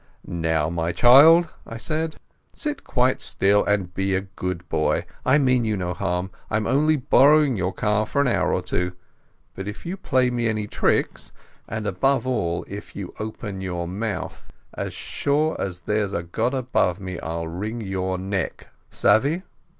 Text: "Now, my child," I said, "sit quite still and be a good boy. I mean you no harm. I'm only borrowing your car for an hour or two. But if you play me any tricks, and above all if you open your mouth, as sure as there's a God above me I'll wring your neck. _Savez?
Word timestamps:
"Now, 0.25 0.67
my 0.67 0.91
child," 0.91 1.53
I 1.67 1.77
said, 1.77 2.15
"sit 2.55 2.83
quite 2.83 3.21
still 3.21 3.63
and 3.63 3.93
be 3.93 4.15
a 4.15 4.21
good 4.21 4.67
boy. 4.67 5.05
I 5.23 5.37
mean 5.37 5.63
you 5.63 5.77
no 5.77 5.93
harm. 5.93 6.31
I'm 6.49 6.65
only 6.65 6.95
borrowing 6.95 7.55
your 7.55 7.71
car 7.71 8.07
for 8.07 8.19
an 8.19 8.27
hour 8.27 8.51
or 8.51 8.63
two. 8.63 8.93
But 9.53 9.67
if 9.67 9.85
you 9.85 9.97
play 9.97 10.31
me 10.31 10.47
any 10.47 10.65
tricks, 10.65 11.31
and 11.67 11.85
above 11.85 12.25
all 12.25 12.65
if 12.67 12.95
you 12.95 13.13
open 13.19 13.61
your 13.61 13.87
mouth, 13.87 14.49
as 14.73 14.95
sure 14.95 15.55
as 15.61 15.81
there's 15.81 16.13
a 16.13 16.23
God 16.23 16.55
above 16.55 16.99
me 16.99 17.19
I'll 17.19 17.47
wring 17.47 17.81
your 17.81 18.17
neck. 18.17 18.69
_Savez? 18.91 19.43